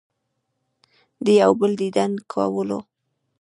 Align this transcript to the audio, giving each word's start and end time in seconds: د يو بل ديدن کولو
د 1.25 1.27
يو 1.41 1.51
بل 1.59 1.71
ديدن 1.81 2.11
کولو 2.31 2.79